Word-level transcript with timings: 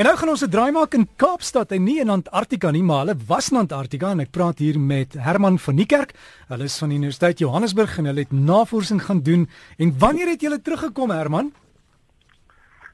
En 0.00 0.06
nou 0.06 0.16
gaan 0.16 0.30
ons 0.32 0.44
'n 0.44 0.48
draai 0.48 0.72
maak 0.72 0.94
in 0.94 1.08
Kaapstad 1.16 1.72
en 1.72 1.82
nie 1.84 2.00
in 2.00 2.08
Antarktika 2.08 2.70
nie, 2.70 2.82
maar 2.82 2.98
hulle 2.98 3.16
was 3.26 3.50
in 3.50 3.56
Antarktika 3.56 4.10
en 4.10 4.20
ek 4.20 4.30
praat 4.30 4.58
hier 4.58 4.80
met 4.80 5.12
Herman 5.12 5.58
van 5.58 5.74
Niekerk. 5.74 6.14
Hulle 6.48 6.64
is 6.64 6.78
van 6.78 6.88
die 6.88 6.96
Universiteit 6.96 7.38
Johannesburg 7.38 7.98
en 7.98 8.04
hulle 8.04 8.20
het 8.20 8.32
navorsing 8.32 9.02
gaan 9.02 9.20
doen. 9.20 9.48
En 9.76 9.98
wanneer 9.98 10.28
het 10.28 10.40
julle 10.40 10.62
teruggekom, 10.62 11.10
Herman? 11.10 11.52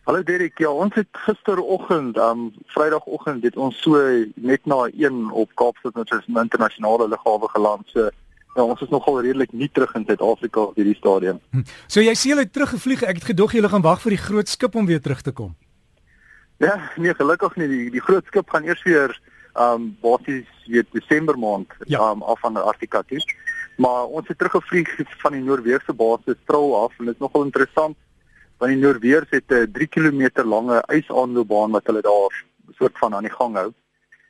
Hallo 0.02 0.22
Derek, 0.22 0.58
ja, 0.58 0.70
ons 0.70 0.94
het 0.94 1.06
gisteroggend, 1.12 2.16
um 2.16 2.52
Vrydagoggend 2.66 3.42
het 3.42 3.56
ons 3.56 3.82
so 3.82 4.24
net 4.34 4.66
na 4.66 4.88
1 4.96 5.30
op 5.30 5.50
Kaapstad 5.54 5.94
met 5.94 6.12
ons 6.12 6.26
internasionale 6.26 7.08
lughawe 7.08 7.48
geland. 7.48 7.86
So 7.86 8.10
ja, 8.56 8.62
ons 8.62 8.80
is 8.80 8.88
nogal 8.88 9.20
redelik 9.20 9.52
nie 9.52 9.70
terug 9.72 9.94
in 9.94 10.04
Suid-Afrika 10.06 10.60
op 10.60 10.74
hierdie 10.74 10.96
stadium. 10.96 11.38
Hm. 11.50 11.62
So 11.86 12.00
jy 12.00 12.14
sê 12.14 12.28
hulle 12.28 12.42
het 12.42 12.52
teruggevlieg. 12.52 13.02
Ek 13.02 13.14
het 13.14 13.24
gedog 13.24 13.52
julle 13.52 13.68
gaan 13.68 13.82
wag 13.82 14.00
vir 14.02 14.10
die 14.10 14.24
groot 14.26 14.48
skip 14.48 14.74
om 14.74 14.86
weer 14.86 15.00
terug 15.00 15.22
te 15.22 15.30
kom. 15.32 15.54
Ja, 16.56 16.90
nee, 16.96 17.14
gelukkig 17.14 17.56
nie. 17.56 17.68
Die 17.68 17.90
die 17.90 18.00
groot 18.00 18.26
skip 18.26 18.50
gaan 18.50 18.64
eers 18.64 18.82
weer 18.82 19.20
um 19.54 19.96
basies 20.00 20.48
weer 20.66 20.84
Desember 20.92 21.38
maand 21.38 21.72
ja. 21.86 22.10
um 22.10 22.22
af 22.22 22.40
van 22.40 22.56
Antarktika 22.56 23.02
toe. 23.02 23.20
Maar 23.76 24.04
ons 24.04 24.28
het 24.28 24.38
teruggevlieg 24.38 24.88
van 25.22 25.32
die 25.32 25.42
Noorse 25.42 25.92
basis 25.92 26.40
Trou 26.44 26.74
af 26.74 26.98
en 26.98 27.04
dit 27.04 27.14
is 27.14 27.20
nogal 27.20 27.44
interessant 27.44 27.96
want 28.58 28.72
die 28.72 28.80
Noorweers 28.80 29.30
het 29.30 29.52
'n 29.52 29.72
3 29.72 29.86
km 29.86 30.42
lange 30.44 30.82
ysaanloopbaan 30.88 31.70
wat 31.70 31.86
hulle 31.86 32.00
daar 32.00 32.44
soort 32.78 32.98
van 32.98 33.14
aan 33.14 33.22
die 33.22 33.32
gang 33.32 33.54
hou. 33.54 33.72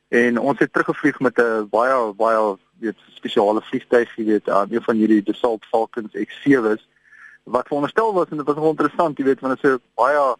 En 0.07 0.39
ons 0.39 0.59
het 0.59 0.73
teruggevlieg 0.73 1.19
met 1.19 1.39
'n 1.39 1.67
baie 1.69 2.13
baie 2.13 2.57
weet 2.79 2.97
spesiale 3.15 3.61
vliegtuig, 3.61 4.15
jy 4.15 4.25
weet, 4.25 4.47
uh, 4.47 4.63
een 4.69 4.81
van 4.81 4.95
hierdie 4.95 5.23
Dassault 5.23 5.65
Falcons 5.65 6.13
X7s 6.13 6.83
wat 7.43 7.67
veronderstel 7.67 8.13
was 8.13 8.29
en 8.29 8.37
dit 8.37 8.45
was 8.45 8.55
nogal 8.55 8.71
interessant, 8.71 9.17
jy 9.17 9.23
weet, 9.23 9.39
want 9.39 9.61
dit 9.61 9.71
is 9.71 9.77
'n 9.77 9.81
baie 9.95 10.35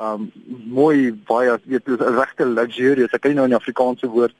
um 0.00 0.30
mooi 0.72 1.12
baie 1.28 1.58
weet 1.64 1.88
'n 1.88 2.16
regte 2.16 2.46
luxurious. 2.46 3.12
Ek 3.12 3.20
kan 3.20 3.30
nie 3.30 3.36
nou 3.36 3.44
in 3.44 3.54
die 3.54 3.62
Afrikaanse 3.62 4.08
woord 4.08 4.36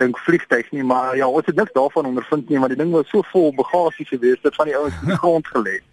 dink 0.00 0.18
vliegtuig 0.18 0.70
nie 0.70 0.84
maar 0.86 1.16
ja 1.16 1.28
ons 1.28 1.46
het 1.46 1.56
niks 1.56 1.76
daarvan 1.76 2.08
ondervind 2.10 2.48
nie 2.48 2.60
want 2.62 2.72
die 2.74 2.80
ding 2.82 2.92
was 2.94 3.08
so 3.12 3.22
vol 3.32 3.52
bagasie 3.56 4.06
geweest 4.08 4.46
het 4.48 4.54
van 4.54 4.70
die 4.70 4.76
ouens 4.76 4.94
in 5.02 5.14
die 5.14 5.22
grond 5.24 5.46
gelê. 5.54 5.80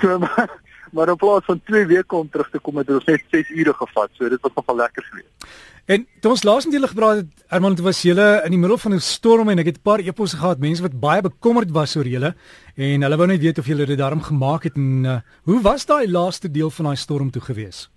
So 0.00 0.18
maar, 0.18 0.50
maar 0.92 1.08
in 1.08 1.16
plaas 1.16 1.44
van 1.44 1.60
2 1.64 1.86
weke 1.86 2.16
om 2.16 2.28
terug 2.30 2.50
te 2.50 2.58
kom 2.58 2.76
het 2.76 2.90
ons 2.90 3.06
net 3.08 3.22
6 3.30 3.50
ure 3.50 3.72
gevat 3.78 4.10
so 4.12 4.28
dit 4.28 4.42
was 4.42 4.52
nogal 4.54 4.76
lekker 4.76 5.06
geweest. 5.10 5.46
En 5.84 6.04
toe 6.20 6.30
ons 6.30 6.42
laas 6.42 6.64
met 6.64 6.74
julle 6.74 6.90
gepraat 6.90 7.22
het 7.22 7.46
Herman 7.52 7.78
dit 7.78 7.84
was 7.84 8.02
julle 8.02 8.26
in 8.44 8.52
die 8.56 8.60
middel 8.60 8.78
van 8.78 8.94
'n 8.94 9.00
storm 9.00 9.48
en 9.48 9.58
ek 9.58 9.70
het 9.72 9.78
'n 9.78 9.88
paar 9.88 10.04
eposse 10.04 10.36
gehad 10.36 10.58
mense 10.58 10.82
wat 10.82 11.00
baie 11.00 11.22
bekommerd 11.22 11.70
was 11.70 11.96
oor 11.96 12.08
julle 12.08 12.34
en 12.76 13.02
hulle 13.02 13.16
wou 13.16 13.26
net 13.26 13.40
weet 13.40 13.58
of 13.58 13.66
julle 13.66 13.86
dit 13.86 13.98
daarom 13.98 14.22
gemaak 14.22 14.62
het 14.64 14.76
en 14.76 15.04
uh, 15.04 15.18
hoe 15.44 15.60
was 15.62 15.86
daai 15.86 16.08
laaste 16.08 16.50
deel 16.50 16.70
van 16.70 16.84
daai 16.84 16.96
storm 16.96 17.30
toe 17.30 17.42
geweest 17.42 17.93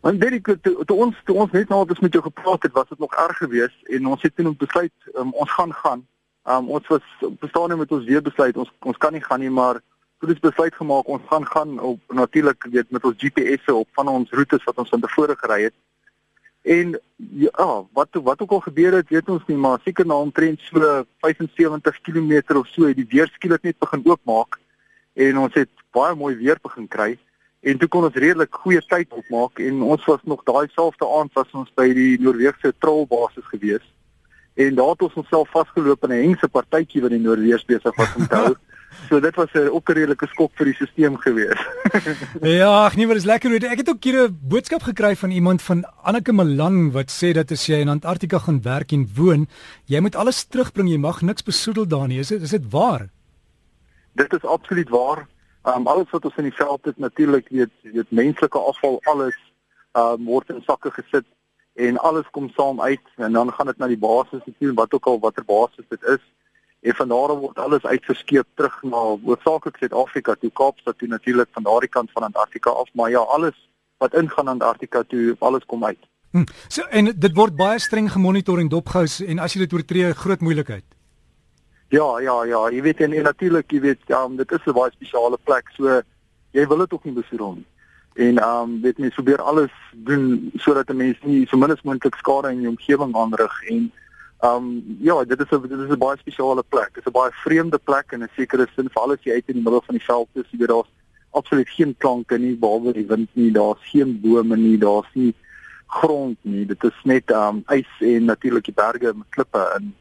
Want 0.00 0.22
weet 0.22 0.38
ek 0.38 0.50
toe, 0.62 0.84
toe 0.86 0.96
ons 0.96 1.16
toe 1.26 1.34
ons 1.42 1.50
net 1.54 1.70
nou 1.72 1.80
het 1.82 1.90
ons 1.90 2.04
met 2.04 2.14
jou 2.14 2.22
gepraat 2.22 2.62
het, 2.62 2.72
was 2.72 2.88
dit 2.88 3.00
nog 3.02 3.14
erg 3.18 3.40
geweest 3.42 3.90
en 3.96 4.06
ons 4.06 4.22
het 4.22 4.34
toe 4.36 4.54
besluit 4.54 5.10
um, 5.18 5.32
ons 5.34 5.50
gaan 5.52 5.74
gaan. 5.74 6.04
Um, 6.46 6.70
ons 6.70 6.86
was 6.86 7.04
bestaan 7.42 7.74
met 7.78 7.92
ons 7.92 8.06
weer 8.06 8.22
besluit 8.22 8.56
ons 8.56 8.70
ons 8.86 9.00
kan 9.02 9.12
nie 9.12 9.24
gaan 9.24 9.42
nie, 9.42 9.50
maar 9.50 9.82
toe 10.22 10.30
ons 10.30 10.44
besluit 10.46 10.74
gemaak 10.74 11.10
ons 11.10 11.26
gaan 11.32 11.46
gaan 11.50 11.74
op 11.90 12.14
natuurlik 12.20 12.68
weet 12.70 12.90
met 12.94 13.04
ons 13.04 13.18
GPS'e 13.18 13.74
op 13.74 13.90
van 13.98 14.14
ons 14.14 14.30
roetes 14.30 14.64
wat 14.70 14.78
ons 14.78 14.94
van 14.94 15.02
tevore 15.02 15.36
gery 15.42 15.60
het. 15.66 15.76
En 16.62 16.94
ja, 17.42 17.68
wat 17.98 18.22
wat 18.22 18.40
ook 18.42 18.54
al 18.54 18.66
gebeur 18.70 19.00
het, 19.00 19.10
weet 19.10 19.28
ons 19.28 19.46
nie, 19.50 19.58
maar 19.58 19.82
seker 19.82 20.06
na 20.06 20.14
omtrent 20.14 20.62
so 20.70 21.04
75 21.26 22.02
km 22.06 22.54
of 22.54 22.70
so 22.70 22.86
het 22.86 22.96
die 22.96 23.08
weer 23.10 23.30
skielik 23.34 23.66
net 23.66 23.78
begin 23.82 24.06
oopmaak 24.06 24.60
en 25.18 25.38
ons 25.38 25.54
het 25.58 25.70
baie 25.90 26.14
mooi 26.14 26.36
weer 26.38 26.58
begin 26.62 26.86
kry 26.86 27.16
en 27.60 27.78
toe 27.78 27.88
kon 27.88 28.04
ons 28.04 28.14
redelik 28.14 28.54
goeie 28.54 28.82
tyd 28.86 29.12
opmaak 29.12 29.58
en 29.58 29.82
ons 29.82 30.04
was 30.04 30.20
nog 30.24 30.42
daai 30.44 30.68
selfde 30.74 31.06
aand 31.18 31.32
was 31.34 31.50
ons 31.52 31.70
by 31.74 31.88
die 31.94 32.18
Noorse 32.22 32.72
trollbasis 32.78 33.46
gewees 33.50 33.84
en 34.58 34.74
daar 34.74 34.94
het 34.94 35.02
ons 35.02 35.20
onsself 35.22 35.50
vasgeloop 35.50 36.04
in 36.04 36.12
'n 36.14 36.22
hengse 36.22 36.48
partytjie 36.48 37.02
wat 37.02 37.10
die 37.10 37.22
Noorse 37.22 37.66
besig 37.66 37.96
was 37.96 38.14
om 38.16 38.26
te 38.26 38.34
hou. 38.34 38.54
So 39.08 39.20
dit 39.20 39.34
was 39.34 39.52
'n 39.52 39.68
ook 39.68 39.88
'n 39.90 39.92
redelike 39.92 40.26
skok 40.26 40.52
vir 40.54 40.64
die 40.64 40.74
stelsel 40.74 41.16
gewees. 41.16 41.60
ja, 42.60 42.84
ag 42.84 42.96
nee, 42.96 43.06
maar 43.06 43.14
dit 43.14 43.24
is 43.24 43.30
lekker 43.30 43.50
hoe 43.50 43.68
ek 43.68 43.78
het 43.78 43.88
ook 43.88 44.04
hier 44.04 44.28
'n 44.28 44.38
boodskap 44.42 44.82
gekry 44.82 45.16
van 45.16 45.30
iemand 45.30 45.62
van 45.62 45.84
Anneke 46.02 46.32
Malang 46.32 46.92
wat 46.92 47.10
sê 47.10 47.32
dat 47.32 47.50
as 47.50 47.66
jy 47.66 47.80
in 47.80 47.88
Antarktika 47.88 48.38
gaan 48.38 48.62
werk 48.62 48.92
en 48.92 49.08
woon, 49.14 49.48
jy 49.84 50.00
moet 50.00 50.16
alles 50.16 50.44
terugbring, 50.44 50.88
jy 50.88 50.98
mag 50.98 51.22
niks 51.22 51.42
besoedel 51.42 51.86
daar 51.86 52.08
nie. 52.08 52.18
Is 52.18 52.28
dit 52.28 52.42
is 52.42 52.50
dit 52.50 52.70
waar? 52.70 53.08
Dit 54.12 54.32
is 54.32 54.44
absoluut 54.44 54.88
waar. 54.88 55.26
Um 55.68 55.86
alles 55.86 56.10
wat 56.10 56.24
ons 56.24 56.36
in 56.36 56.48
die 56.48 56.54
veld 56.54 56.84
het 56.84 56.98
natuurlik 56.98 57.48
weet 57.48 57.74
weet 57.82 58.10
menslike 58.10 58.58
afval 58.58 59.00
alles 59.04 59.36
um 59.92 60.24
word 60.24 60.50
in 60.54 60.62
sakke 60.66 60.90
gesit 60.90 61.26
en 61.74 61.98
alles 61.98 62.30
kom 62.30 62.48
saam 62.56 62.80
uit 62.80 63.14
en 63.16 63.32
dan 63.32 63.52
gaan 63.52 63.66
dit 63.66 63.78
na 63.78 63.86
die 63.86 63.98
basis 63.98 64.42
toe 64.58 64.74
wat 64.74 64.94
ook 64.94 65.06
al 65.06 65.20
watter 65.20 65.44
basis 65.44 65.84
dit 65.88 66.02
is 66.14 66.24
en 66.80 66.94
van 66.94 67.08
daar 67.08 67.34
af 67.34 67.38
word 67.38 67.58
alles 67.58 67.86
uitgeskeep 67.86 68.46
terug 68.54 68.82
na 68.82 69.02
hoofsaaklik 69.24 69.76
Suid-Afrika 69.76 70.34
toe 70.34 70.50
Kaapstad 70.50 70.98
toe 70.98 71.08
natuurlik 71.08 71.48
van 71.52 71.62
daardie 71.62 71.88
kant 71.88 72.10
van 72.12 72.22
Antarktika 72.22 72.70
af 72.70 72.88
maar 72.92 73.10
ja 73.10 73.18
alles 73.18 73.56
wat 73.98 74.14
ingaan 74.14 74.48
Antarktika 74.48 75.02
toe 75.02 75.36
alles 75.38 75.66
kom 75.66 75.84
uit. 75.84 75.98
Hm. 76.30 76.44
So 76.68 76.82
en 76.82 77.04
dit 77.04 77.34
word 77.34 77.56
baie 77.56 77.78
streng 77.78 78.12
gemonitor 78.12 78.58
en 78.58 78.68
dopgehou 78.68 79.06
en 79.26 79.38
as 79.38 79.52
jy 79.54 79.66
dit 79.66 79.72
oortree 79.72 80.14
groot 80.14 80.40
moeilikheid. 80.40 80.84
Ja, 81.88 82.20
ja, 82.20 82.44
ja, 82.44 82.70
jy 82.70 82.82
weet 82.82 83.00
en, 83.00 83.12
en 83.12 83.22
natuurlik, 83.22 83.70
jy 83.72 83.80
weet, 83.80 84.00
ja, 84.06 84.26
dit 84.28 84.50
is 84.52 84.66
'n 84.66 84.72
baie 84.76 84.90
spesiale 84.92 85.38
plek, 85.44 85.70
so 85.76 86.02
jy 86.52 86.66
wil 86.66 86.78
dit 86.84 86.92
ook 86.92 87.04
nie 87.04 87.14
besoedel 87.14 87.54
nie. 87.54 87.66
En 88.18 88.38
ehm 88.38 88.62
um, 88.62 88.80
weet 88.82 88.98
mens 88.98 89.14
probeer 89.14 89.42
alles 89.42 89.72
doen 89.94 90.50
sodat 90.56 90.90
'n 90.90 90.96
mens 90.96 91.16
nie 91.22 91.46
so 91.46 91.56
min 91.56 91.70
as 91.70 91.82
moontlik 91.82 92.14
skade 92.14 92.50
in 92.50 92.58
die 92.58 92.68
omgewing 92.68 93.14
aanrig 93.16 93.62
en 93.70 93.92
ehm 94.40 94.54
um, 94.56 94.96
ja, 95.00 95.24
dit 95.24 95.40
is 95.40 95.50
'n 95.50 95.62
dit 95.62 95.78
is 95.78 95.88
'n 95.88 95.98
baie 95.98 96.18
spesiale 96.18 96.62
plek. 96.68 96.94
Dit 96.94 97.06
is 97.06 97.12
'n 97.12 97.18
baie 97.18 97.30
vreemde 97.32 97.78
plek 97.78 98.12
in 98.12 98.22
'n 98.22 98.28
sekere 98.36 98.66
sin 98.74 98.90
vir 98.92 99.02
alles 99.02 99.22
jy 99.22 99.32
uit 99.32 99.48
in 99.48 99.54
die 99.54 99.62
middel 99.62 99.82
van 99.86 99.94
die 99.94 100.04
veld 100.04 100.28
is, 100.32 100.50
jy 100.50 100.58
weet 100.58 100.68
daar's 100.68 100.92
absoluut 101.30 101.68
geen 101.68 101.94
klanke 101.98 102.38
nie, 102.38 102.56
behalwe 102.56 102.92
die 102.92 103.06
wind 103.06 103.28
nie, 103.32 103.50
daar's 103.52 103.82
geen 103.82 104.20
bome 104.20 104.56
nie, 104.56 104.78
daar's 104.78 105.10
nie 105.14 105.34
grond 105.86 106.38
nie. 106.42 106.66
Dit 106.66 106.84
is 106.84 106.98
net 107.04 107.30
ehm 107.30 107.56
um, 107.56 107.62
ys 107.78 107.90
en 108.00 108.24
natuurlik 108.24 108.64
die 108.64 108.74
berge 108.74 109.14
met 109.14 109.28
klippe 109.30 109.78
in 109.80 109.94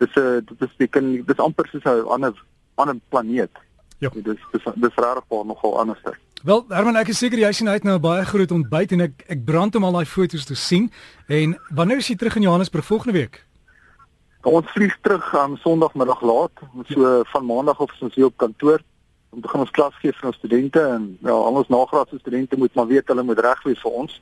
dis 0.00 0.16
'n 0.16 0.44
dit 0.48 0.62
is 0.66 0.74
ek 0.86 0.90
kan 0.96 1.12
dis 1.26 1.44
amper 1.46 1.68
soos 1.68 1.84
'n 1.84 2.08
ander 2.08 2.34
ander 2.74 2.96
planeet. 3.08 3.54
Ja. 3.98 4.08
Dit 4.08 4.26
is 4.26 4.42
dis 4.52 4.64
dis 4.74 4.94
regtig 4.94 5.44
nogal 5.44 5.78
anders. 5.78 6.00
Wel, 6.42 6.64
Herman, 6.68 6.96
ek 6.96 7.10
is 7.12 7.18
seker 7.20 7.38
jy 7.38 7.52
sien 7.52 7.68
uit 7.68 7.84
na 7.84 7.94
'n 7.94 8.00
baie 8.00 8.24
groot 8.24 8.50
ontbyt 8.50 8.92
en 8.92 9.00
ek 9.00 9.24
ek 9.28 9.44
brand 9.44 9.74
om 9.76 9.84
al 9.84 9.92
daai 9.92 10.06
foto's 10.06 10.44
te 10.44 10.54
sien. 10.54 10.90
En 11.28 11.58
wanneer 11.68 11.98
is 11.98 12.08
jy 12.08 12.16
terug 12.16 12.36
in 12.36 12.42
Johannesburg 12.42 12.84
volgende 12.84 13.12
week? 13.12 13.44
Ons 14.42 14.70
vlieg 14.72 14.96
terug 15.02 15.34
aan 15.36 15.50
um, 15.50 15.56
Sondagmiddag 15.56 16.22
laat, 16.22 16.56
so 16.88 17.00
ja. 17.00 17.24
van 17.24 17.44
Maandag 17.44 17.80
of 17.80 17.92
ons 18.00 18.14
hier 18.14 18.24
op 18.24 18.36
kantoor 18.36 18.80
om 19.30 19.40
te 19.40 19.48
gaan 19.48 19.60
ons 19.60 19.70
klas 19.70 19.94
gee 20.00 20.12
vir 20.12 20.26
ons 20.26 20.36
studente 20.36 20.80
en 20.80 21.18
ja, 21.20 21.30
al 21.30 21.60
ons 21.60 21.68
nagraadse 21.68 22.18
studente 22.18 22.56
moet 22.56 22.74
maar 22.74 22.86
weet 22.86 23.08
hulle 23.08 23.22
moet 23.22 23.38
reg 23.38 23.62
wees 23.62 23.80
vir 23.80 23.92
ons. 23.92 24.20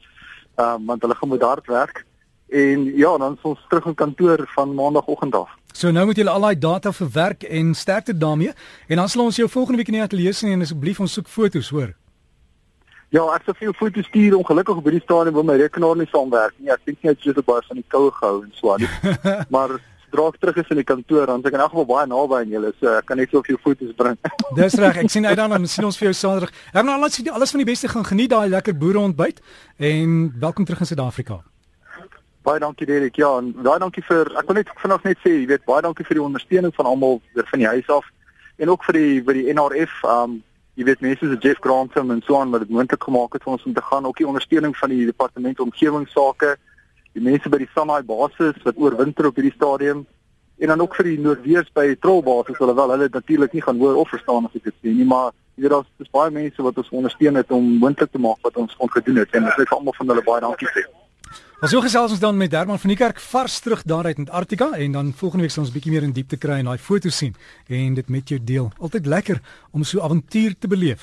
Ehm 0.57 0.75
um, 0.75 0.87
want 0.87 1.03
hulle 1.03 1.15
gaan 1.15 1.29
moet 1.29 1.43
hard 1.43 1.67
werk. 1.67 2.05
En 2.49 2.85
ja, 2.97 3.17
dan 3.19 3.37
is 3.39 3.43
ons 3.43 3.65
terug 3.69 3.87
in 3.87 3.95
kantoor 3.95 4.49
van 4.57 4.75
maandagooggend 4.75 5.35
af. 5.35 5.51
So 5.79 5.91
nou 5.95 6.09
moet 6.11 6.19
julle 6.19 6.33
al 6.35 6.43
daai 6.43 6.59
data 6.59 6.91
verwerk 6.93 7.45
en 7.47 7.75
sterkte 7.75 8.17
daarmee. 8.19 8.51
En 8.89 8.97
dan 8.97 9.09
sal 9.09 9.23
ons 9.23 9.37
jou 9.37 9.49
volgende 9.49 9.79
week 9.79 9.91
in 9.93 9.95
die 10.01 10.03
ateljee 10.03 10.33
sien 10.35 10.51
en 10.51 10.65
asseblief 10.65 10.99
ons 11.01 11.13
soek 11.15 11.29
foto's, 11.31 11.69
hoor. 11.71 11.93
Ja, 13.15 13.23
ek 13.37 13.45
sal 13.47 13.55
veel 13.61 13.75
foto's 13.79 14.09
stuur. 14.11 14.35
Ongelukkig 14.41 14.81
op 14.81 14.89
hierdie 14.89 15.05
stadium 15.05 15.37
wil 15.39 15.47
my 15.47 15.55
rekenaar 15.61 15.95
nie 16.01 16.09
saamwerk 16.11 16.57
nie. 16.59 16.73
Ek 16.75 16.83
dink 16.89 17.07
net 17.07 17.23
jy 17.23 17.31
het 17.31 17.47
baie 17.47 17.63
van 17.69 17.79
die 17.79 17.87
koue 17.95 18.11
gehou 18.17 18.41
en 18.43 18.51
so 18.59 18.73
aan. 18.75 18.89
maar 19.55 19.77
draak 20.11 20.41
terug 20.43 20.59
is 20.59 20.73
in 20.75 20.81
die 20.81 20.87
kantoor 20.89 21.31
dan 21.31 21.45
ek 21.47 21.55
in 21.55 21.63
elk 21.63 21.71
geval 21.71 21.87
baie 21.93 22.09
naby 22.11 22.41
aan 22.41 22.57
julle 22.57 22.73
so 22.81 22.97
ek 22.97 23.07
kan 23.13 23.21
net 23.21 23.31
so 23.31 23.45
veel 23.47 23.61
foto's 23.63 23.93
bring. 24.01 24.19
Dis 24.59 24.75
reg. 24.83 24.99
Ek 25.05 25.13
sien 25.15 25.29
uit 25.29 25.37
daarna 25.39 25.61
en 25.61 25.69
sien 25.71 25.87
ons 25.87 26.01
vir 26.01 26.09
jou 26.09 26.17
Saterdag. 26.25 26.51
Ek 26.73 26.83
nou 26.83 26.97
alles 26.97 27.21
alles 27.31 27.55
van 27.55 27.63
die 27.63 27.69
beste 27.71 27.93
gaan 27.95 28.09
geniet 28.09 28.35
daai 28.35 28.51
lekker 28.51 28.75
boere 28.83 29.05
ontbyt 29.13 29.39
en 29.93 30.19
welkom 30.43 30.67
terug 30.67 30.83
in 30.83 30.91
Suid-Afrika. 30.91 31.39
Baie 32.49 32.61
dankie 32.61 32.87
Derek. 32.87 33.17
Ja, 33.17 33.29
en 33.37 33.51
baie 33.53 33.79
dankie 33.79 34.01
vir 34.09 34.31
ek 34.41 34.47
wil 34.49 34.57
net 34.57 34.71
vanaand 34.81 35.03
net 35.05 35.19
sê, 35.21 35.35
jy 35.35 35.49
weet, 35.51 35.67
baie 35.69 35.83
dankie 35.85 36.05
vir 36.09 36.17
die 36.17 36.23
ondersteuning 36.25 36.73
van 36.73 36.87
almal 36.89 37.19
weer 37.37 37.45
van 37.51 37.61
die 37.61 37.67
huis 37.69 37.91
af 37.93 38.07
en 38.57 38.71
ook 38.73 38.87
vir 38.87 38.97
die 38.97 39.19
vir 39.27 39.37
die 39.37 39.53
NRF. 39.53 39.97
Um 40.09 40.39
jy 40.81 40.87
weet 40.89 41.03
mense 41.05 41.27
soos 41.27 41.43
Jeff 41.45 41.61
Grantham 41.61 42.15
en 42.15 42.23
so 42.25 42.39
aan 42.39 42.55
wat 42.55 42.63
dit 42.65 42.71
moontlik 42.73 43.03
gemaak 43.05 43.35
het 43.37 43.43
vir 43.45 43.53
ons 43.53 43.67
om 43.69 43.75
te 43.77 43.83
gaan, 43.85 44.07
ook 44.09 44.23
die 44.23 44.29
ondersteuning 44.31 44.73
van 44.81 44.95
die 44.95 45.05
departement 45.11 45.61
omgewingsake, 45.61 46.55
die 47.19 47.25
mense 47.27 47.53
by 47.53 47.61
die 47.61 47.69
Sanai 47.75 48.01
basis 48.09 48.63
wat 48.65 48.81
oorwinter 48.81 49.29
op 49.29 49.37
hierdie 49.37 49.53
stadium 49.57 50.07
en 50.57 50.73
dan 50.73 50.85
ook 50.87 50.97
vir 50.97 51.11
die 51.11 51.19
Noordwees 51.21 51.69
by 51.77 51.91
Trollbasis, 52.01 52.57
hulle 52.63 52.77
wel 52.79 52.95
hulle 52.95 53.11
natuurlik 53.13 53.59
nie 53.59 53.65
gaan 53.67 53.83
hoor 53.83 53.99
of 54.05 54.15
verstaan 54.15 54.49
as 54.49 54.57
ek 54.57 54.71
dit 54.71 54.79
sê 54.79 54.95
nie, 54.95 55.11
maar 55.11 55.35
jy 55.59 55.67
weet 55.67 55.77
daar's 55.77 56.15
baie 56.17 56.33
mense 56.39 56.65
wat 56.71 56.81
ons 56.81 56.95
ondersteun 57.03 57.43
het 57.43 57.53
om 57.59 57.69
moontlik 57.83 58.15
te 58.15 58.23
maak 58.23 58.41
wat 58.47 58.57
ons 58.57 58.79
kon 58.79 58.97
gedoen 58.97 59.21
het 59.21 59.37
en 59.37 59.51
ek 59.51 59.61
wil 59.61 59.69
vir 59.69 59.79
almal 59.83 59.99
van 60.01 60.15
hulle 60.15 60.27
baie 60.31 60.47
dankie 60.47 60.73
sê. 60.73 60.87
Ons 61.59 61.73
so 61.75 61.83
gesels 61.83 62.13
ons 62.15 62.21
dan 62.23 62.37
met 62.39 62.53
Herman 62.55 62.79
van 62.79 62.93
die 62.93 62.97
Kerk 62.97 63.19
vars 63.19 63.57
terug 63.59 63.81
daar 63.83 64.07
uit 64.07 64.19
Antarktika 64.23 64.69
en 64.79 64.93
dan 64.95 65.09
volgende 65.11 65.43
week 65.43 65.51
sal 65.51 65.65
ons 65.65 65.73
bietjie 65.75 65.91
meer 65.91 66.05
in 66.07 66.13
diepte 66.15 66.37
kry 66.39 66.61
en 66.61 66.69
daai 66.71 66.79
foto's 66.79 67.17
sien 67.19 67.35
en 67.67 67.97
dit 67.97 68.13
met 68.15 68.31
jou 68.31 68.39
deel. 68.39 68.69
Altyd 68.79 69.11
lekker 69.11 69.41
om 69.75 69.83
so 69.83 69.99
avontuur 70.07 70.55
te 70.55 70.71
beleef. 70.71 71.03